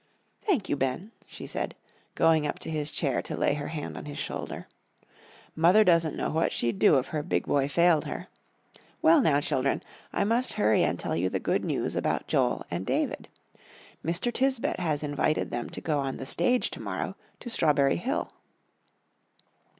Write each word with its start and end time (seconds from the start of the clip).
"Thank 0.41 0.67
you, 0.67 0.75
Ben," 0.75 1.11
she 1.27 1.45
said, 1.45 1.75
going 2.15 2.47
up 2.47 2.57
to 2.57 2.71
his 2.71 2.89
chair 2.89 3.21
to 3.21 3.37
lay 3.37 3.53
her 3.53 3.67
hand 3.67 3.95
on 3.95 4.05
his 4.05 4.17
shoulder. 4.17 4.67
"Mother 5.55 5.83
doesn't 5.83 6.15
know 6.15 6.31
what 6.31 6.51
she'd 6.51 6.79
do 6.79 6.97
if 6.97 7.09
her 7.09 7.21
big 7.21 7.45
boy 7.45 7.67
failed 7.67 8.05
her. 8.05 8.25
Well 9.03 9.21
now, 9.21 9.39
children, 9.41 9.83
I 10.11 10.23
must 10.23 10.53
hurry 10.53 10.81
and 10.83 10.97
tell 10.97 11.15
you 11.15 11.29
the 11.29 11.39
good 11.39 11.63
news 11.63 11.95
about 11.95 12.25
Joel 12.25 12.65
and 12.71 12.83
David. 12.83 13.27
Mr. 14.03 14.33
Tisbett 14.33 14.79
has 14.79 15.03
invited 15.03 15.51
them 15.51 15.69
to 15.69 15.81
go 15.81 15.99
on 15.99 16.17
the 16.17 16.25
stage 16.25 16.71
to 16.71 16.79
morrow 16.79 17.15
to 17.39 17.47
Strawberry 17.51 17.97
Hill." 17.97 18.33